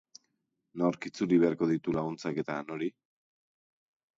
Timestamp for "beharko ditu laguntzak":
1.45-2.41